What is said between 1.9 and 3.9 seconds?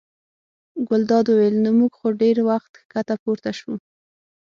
خو ډېر وخت ښکته پورته شوو.